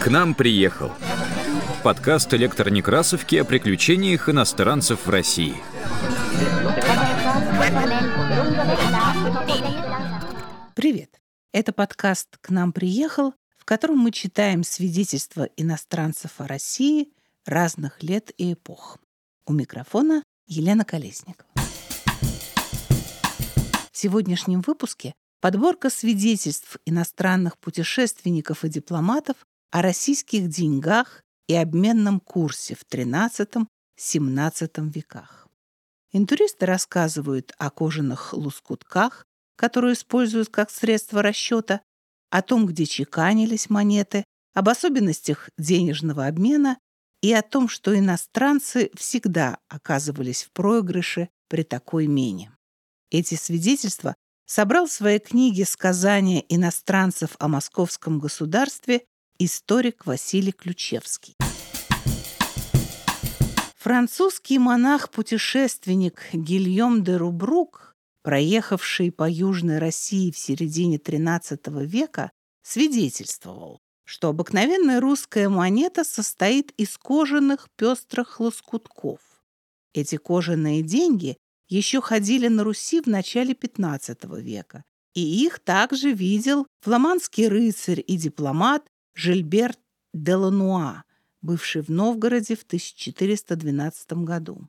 [0.00, 0.92] К нам приехал.
[1.82, 5.56] Подкаст электронекрасовки о приключениях иностранцев в России.
[10.74, 11.18] Привет!
[11.52, 17.08] Это подкаст «К нам приехал», в котором мы читаем свидетельства иностранцев о России
[17.46, 18.98] разных лет и эпох.
[19.46, 21.48] У микрофона Елена Колесникова.
[23.90, 29.36] В сегодняшнем выпуске подборка свидетельств иностранных путешественников и дипломатов
[29.70, 35.48] о российских деньгах и обменном курсе в XIII-XVII веках.
[36.12, 41.82] Интуристы рассказывают о кожаных лускутках, которые используют как средство расчета,
[42.30, 46.78] о том, где чеканились монеты, об особенностях денежного обмена
[47.22, 52.52] и о том, что иностранцы всегда оказывались в проигрыше при такой мене.
[53.10, 54.14] Эти свидетельства
[54.46, 59.04] собрал в своей книге «Сказания иностранцев о московском государстве»
[59.38, 61.34] историк Василий Ключевский.
[63.76, 72.30] Французский монах-путешественник Гильем де Рубрук, проехавший по Южной России в середине XIII века,
[72.62, 79.20] свидетельствовал, что обыкновенная русская монета состоит из кожаных пестрых лоскутков.
[79.92, 81.36] Эти кожаные деньги
[81.68, 88.16] еще ходили на Руси в начале XV века, и их также видел фламандский рыцарь и
[88.16, 89.78] дипломат Жильберт
[90.12, 91.04] де Лануа,
[91.42, 94.68] бывший в Новгороде в 1412 году.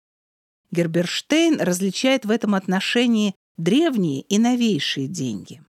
[0.70, 5.62] Герберштейн различает в этом отношении древние и новейшие деньги.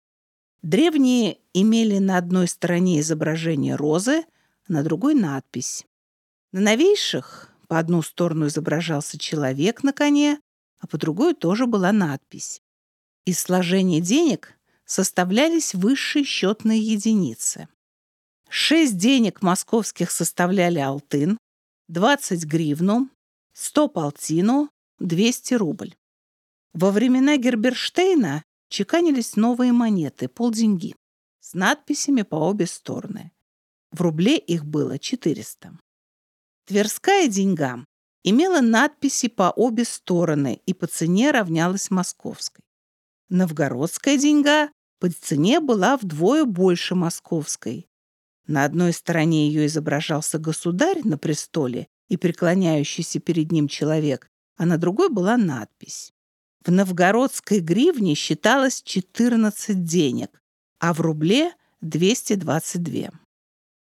[0.61, 4.25] Древние имели на одной стороне изображение розы,
[4.67, 5.85] на другой— надпись.
[6.51, 10.39] На новейших по одну сторону изображался человек на коне,
[10.79, 12.62] а по другой тоже была надпись.
[13.25, 14.53] Из сложения денег
[14.83, 17.69] составлялись высшие счетные единицы.
[18.49, 21.37] Шесть денег московских составляли алтын,
[21.87, 23.09] 20 гривну,
[23.53, 24.69] 100 полтину,
[24.99, 25.95] 200 рубль.
[26.73, 30.93] Во времена Герберштейна чеканились новые монеты, полденьги,
[31.39, 33.31] с надписями по обе стороны.
[33.91, 35.79] В рубле их было 400.
[36.65, 37.85] Тверская деньга
[38.23, 42.63] имела надписи по обе стороны и по цене равнялась московской.
[43.33, 47.89] Новгородская деньга по цене была вдвое больше московской.
[48.45, 54.77] На одной стороне ее изображался государь на престоле и преклоняющийся перед ним человек, а на
[54.77, 56.13] другой была надпись.
[56.63, 60.39] В новгородской гривне считалось 14 денег,
[60.79, 63.09] а в рубле— 222.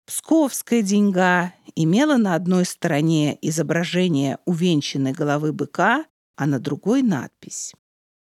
[0.05, 6.05] Псковская деньга имела на одной стороне изображение увенчанной головы быка,
[6.37, 7.73] а на другой— надпись.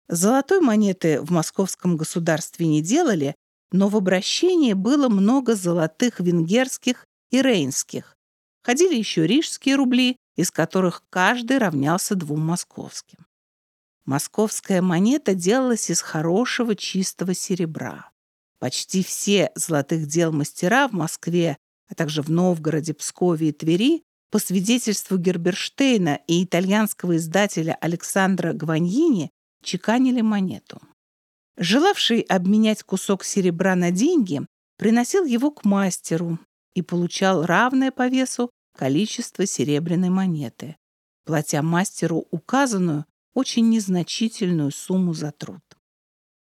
[0.08, 3.34] Золотой монеты в московском государстве не делали,
[3.72, 8.16] но в обращении было много золотых венгерских и рейнских.
[8.62, 13.26] Ходили еще рижские рубли, из которых каждый равнялся двум московским.
[14.04, 18.10] Московская монета делалась из хорошего чистого серебра.
[18.60, 21.56] Почти все золотых дел мастера в Москве,
[21.88, 29.30] а также в Новгороде, Пскове и Твери по свидетельству Герберштейна и итальянского издателя Александра Гваньини
[29.66, 30.80] чеканили монету.
[31.58, 34.46] Желавший обменять кусок серебра на деньги
[34.78, 36.38] приносил его к мастеру
[36.74, 40.76] и получал равное по весу количество серебряной монеты.
[41.24, 43.04] платя мастеру указанную,
[43.34, 45.62] очень незначительную сумму за труд.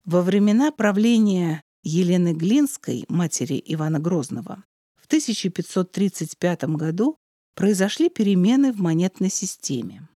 [0.06, 4.64] Во времена правления Елены Глинской, матери Ивана Грозного,
[4.96, 7.18] в 1535 году
[7.56, 10.08] произошли перемены в монетной системе.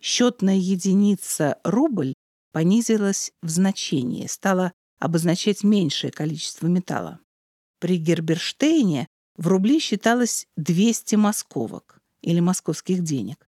[0.00, 2.14] Счетная единица рубль
[2.52, 7.18] понизилась в значении, стала обозначать меньшее количество металла.
[7.80, 13.48] При Герберштейне в рубли считалось 200 московок или московских денег.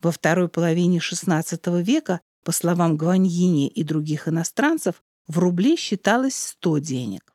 [0.00, 6.78] Во второй половине XVI века, по словам Гваньини и других иностранцев, в рубле считалось 100
[6.78, 7.32] денег.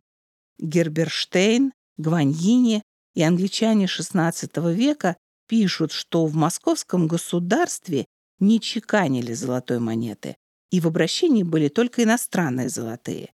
[0.59, 2.83] Герберштейн, Гваньини
[3.13, 5.17] и англичане XVI века
[5.47, 8.05] пишут, что в московском государстве
[8.39, 10.35] не чеканили золотой монеты,
[10.71, 13.31] и в обращении были только иностранные золотые.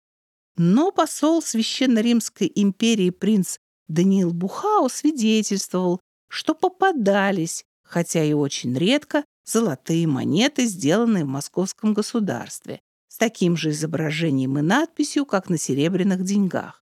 [0.56, 10.06] Но посол Священно-Римской империи принц Даниил Бухао свидетельствовал, что попадались, хотя и очень редко, золотые
[10.06, 16.84] монеты, сделанные в московском государстве, с таким же изображением и надписью, как на серебряных деньгах.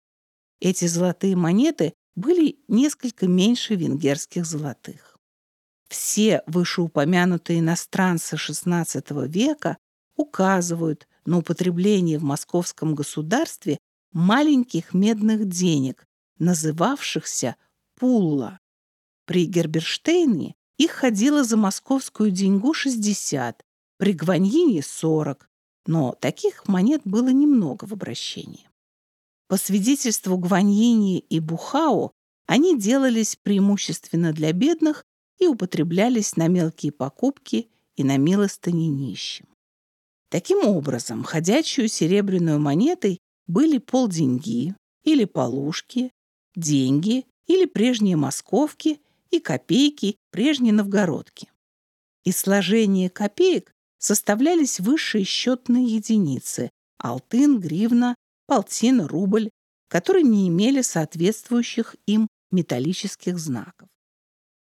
[0.61, 5.17] Эти золотые монеты были несколько меньше венгерских золотых.
[5.89, 9.79] Все вышеупомянутые иностранцы XVI века
[10.21, 13.79] указывают на употребление в московском государстве
[14.13, 16.07] маленьких медных денег,
[16.39, 17.57] называвшихся
[17.97, 18.59] пулла.
[19.27, 23.63] При Герберштейне их ходило за московскую деньгу 60,
[23.99, 25.49] при Гваньине 40,
[25.87, 28.69] но таких монет было немного в обращении.
[29.47, 32.13] По свидетельству Гваньини и Бухао,
[32.47, 35.05] они делались преимущественно для бедных
[35.39, 39.50] и употреблялись на мелкие покупки и на милостыни нищим.
[40.31, 43.19] Таким образом, ходячую серебряную монетой
[43.49, 46.13] были полденьги или полушки,
[46.55, 49.01] деньги или прежние московки
[49.31, 51.51] и копейки прежние новгородки.
[52.25, 58.15] Из сложения копеек составлялись высшие счетные единицы– алтын, гривна,
[58.47, 59.51] полтина, рубль,
[59.89, 63.89] которые не имели соответствующих им металлических знаков.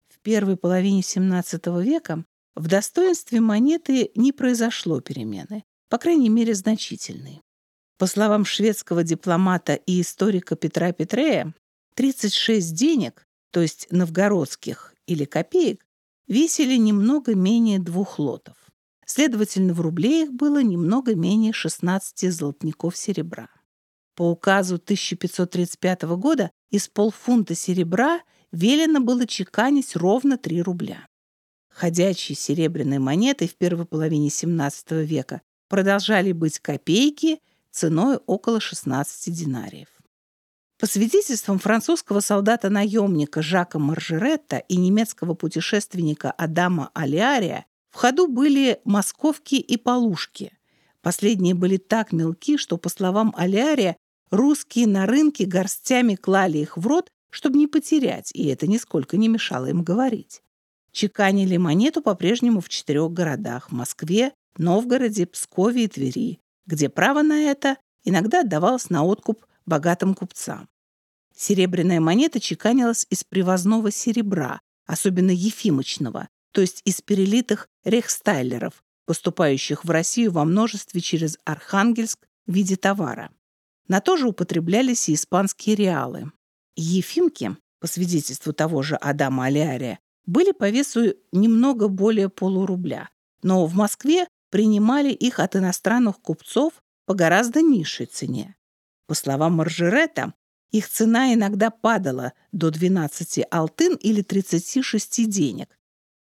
[0.09, 2.25] В первой половине XVII века
[2.57, 7.43] в достоинстве монеты не произошло перемены, по крайней мере, значительной.
[7.99, 11.55] По словам шведского дипломата и историка Петра Петрея,
[11.95, 15.85] 36 денег, то есть новгородских или копеек,
[16.27, 18.57] весили немного менее двух лотов.
[19.05, 23.49] Следовательно, в рубле их было немного менее 16 золотников серебра.
[24.15, 28.21] По указу 1535 года из полфунта серебра
[28.51, 31.07] велено было чеканить ровно 3 рубля.
[31.77, 39.89] Ходячие серебряные монеты в первой половине XVII века продолжали быть копейки ценой около 16 динариев.
[40.79, 49.57] По свидетельствам французского солдата-наемника Жака Маржеретта и немецкого путешественника Адама Алиария, в ходу были московки
[49.57, 50.53] и полушки.
[51.03, 53.99] Последние были так мелки, что, по словам Алиария,
[54.31, 59.29] русские на рынке горстями клали их в рот, чтобы не потерять, и это нисколько не
[59.29, 60.41] мешало им говорить
[60.97, 67.77] чеканили монету по-прежнему в четырех городах– Москве, Новгороде, Пскове и Твери, где право на это
[68.05, 70.71] иногда отдавалось на откуп богатым купцам.
[71.37, 79.91] Серебряная монета чеканилась из привозного серебра, особенно ефимочного, то есть из перелитых рехстайлеров, поступающих в
[79.91, 83.31] Россию во множестве через Архангельск в виде товара.
[83.87, 86.33] На то же употреблялись и испанские реалы.
[86.75, 93.09] Ефимки, по свидетельству того же Адама Алиария, были по весу немного более полурубля,
[93.43, 96.73] но в Москве принимали их от иностранных купцов
[97.07, 98.57] по гораздо низшей цене.
[99.07, 100.35] По словам Маржерета,
[100.73, 105.79] их цена иногда падала до 12 алтын или 36 денег.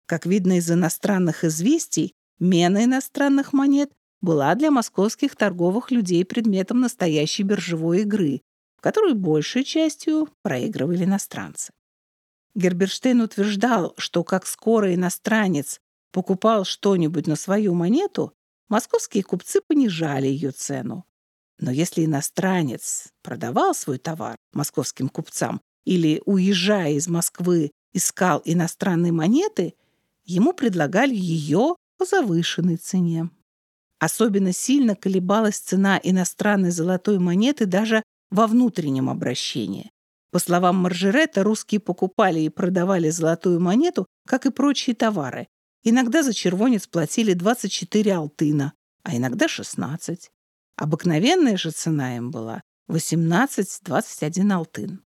[0.07, 7.43] Как видно из иностранных известий, мена иностранных монет была для московских торговых людей предметом настоящей
[7.43, 8.41] биржевой игры,
[8.77, 11.71] в которую большей частью проигрывали иностранцы.
[12.55, 15.79] Герберштейн утверждал, что как скоро иностранец
[16.11, 18.33] покупал что-нибудь на свою монету,
[18.67, 21.05] московские купцы понижали ее цену.
[21.59, 29.75] Но если иностранец продавал свой товар московским купцам или, уезжая из Москвы, искал иностранные монеты,
[30.25, 33.29] ему предлагали ее по завышенной цене.
[33.99, 39.91] Особенно сильно колебалась цена иностранной золотой монеты даже во внутреннем обращении.
[40.31, 45.47] По словам Маржерета, русские покупали и продавали золотую монету, как и прочие товары.
[45.83, 48.73] Иногда за червонец платили 24 алтына,
[49.03, 50.31] а иногда 16.
[50.77, 55.03] Обыкновенная же цена им была 18-21 алтын.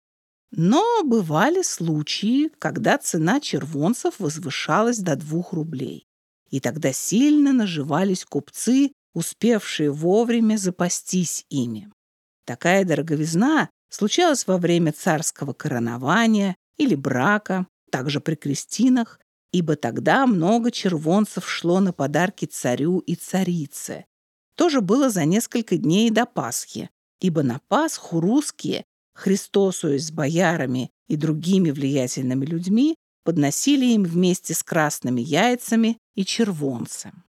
[0.51, 6.07] Но бывали случаи, когда цена червонцев возвышалась до 2 рублей.
[6.55, 11.91] и тогда сильно наживались купцы, успевшие вовремя запастись ими.
[12.45, 19.21] Такая дороговизна случалась во время царского коронования или брака, также при крестинах,
[19.53, 24.07] ибо тогда много червонцев шло на подарки царю и царице.
[24.57, 28.85] Тоже было за несколько дней до Пасхи, ибо на Пасху русские,
[29.15, 37.25] Христосуясь с боярами и другими влиятельными людьми, подносили им вместе с красными яйцами и червонцем.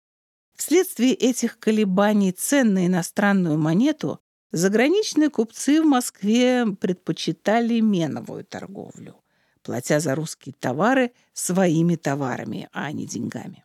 [0.57, 4.21] Вследствие этих колебаний цен на иностранную монету
[4.55, 9.17] заграничные купцы в Москве предпочитали меновую торговлю,
[9.63, 13.65] платя за русские товары своими товарами, а не деньгами.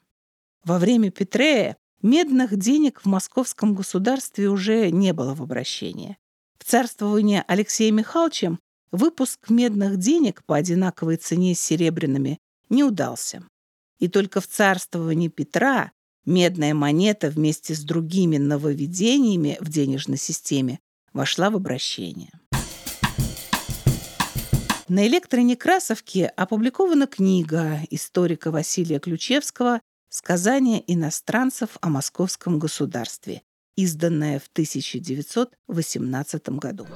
[0.63, 6.17] Во время Петрея медных денег в московском государстве уже не было в обращении.
[6.57, 8.57] В царствовании Алексея Михайловича
[8.91, 13.43] выпуск медных денег по одинаковой цене с серебряными не удался.
[13.99, 15.91] И только в царствовании Петра
[16.25, 20.79] медная монета вместе с другими нововведениями в денежной системе
[21.13, 22.31] вошла в обращение.
[24.89, 33.43] На электронекрасовке опубликована книга историка Василия Ключевского «Сказания иностранцев о московском государстве»,
[33.77, 36.87] изданная в 1918 году.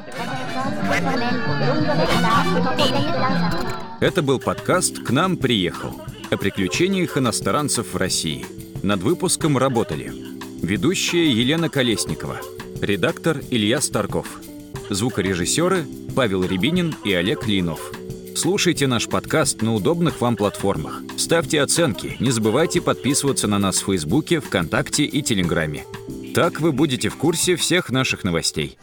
[4.02, 6.02] Это был подкаст «К нам приехал»
[6.32, 8.63] о приключениях иностранцев в России.
[8.84, 10.12] Над выпуском работали
[10.62, 12.42] ведущая Елена Колесникова,
[12.82, 14.28] редактор Илья Старков,
[14.90, 17.94] звукорежиссеры Павел Рябинин и Олег Линов.
[18.36, 21.02] Слушайте наш подкаст на удобных вам платформах.
[21.16, 25.86] Ставьте оценки, не забывайте подписываться на нас в Фейсбуке, ВКонтакте и Телеграме.
[26.36, 28.78] Так вы будете в курсе всех наших новостей.